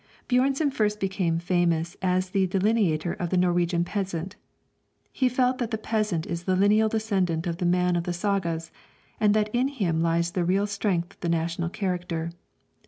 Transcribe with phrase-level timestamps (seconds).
[0.27, 4.35] Björnson first became famous as the delineator of the Norwegian peasant.
[5.11, 8.71] He felt that the peasant is the lineal descendant of the man of the sagas,
[9.19, 12.31] and that in him lies the real strength of the national character.